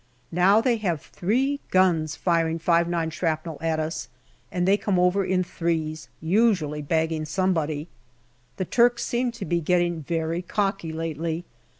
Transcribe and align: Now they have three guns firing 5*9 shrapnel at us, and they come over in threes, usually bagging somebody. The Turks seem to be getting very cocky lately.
Now 0.31 0.61
they 0.61 0.77
have 0.77 0.99
three 0.99 1.59
guns 1.69 2.15
firing 2.15 2.57
5*9 2.57 3.11
shrapnel 3.11 3.59
at 3.61 3.79
us, 3.79 4.09
and 4.51 4.67
they 4.67 4.75
come 4.75 4.97
over 4.97 5.23
in 5.23 5.43
threes, 5.43 6.09
usually 6.19 6.81
bagging 6.81 7.23
somebody. 7.25 7.87
The 8.57 8.65
Turks 8.65 9.05
seem 9.05 9.31
to 9.33 9.45
be 9.45 9.61
getting 9.61 10.01
very 10.01 10.41
cocky 10.41 10.91
lately. 10.91 11.45